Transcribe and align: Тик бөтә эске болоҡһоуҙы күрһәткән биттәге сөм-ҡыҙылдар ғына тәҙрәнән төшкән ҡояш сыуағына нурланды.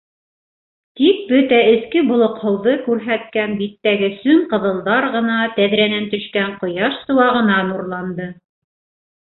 Тик 0.99 1.19
бөтә 1.31 1.59
эске 1.73 2.01
болоҡһоуҙы 2.11 2.73
күрһәткән 2.87 3.53
биттәге 3.61 4.09
сөм-ҡыҙылдар 4.23 5.09
ғына 5.17 5.37
тәҙрәнән 5.61 6.11
төшкән 6.15 6.59
ҡояш 6.65 7.01
сыуағына 7.05 7.63
нурланды. 7.73 8.33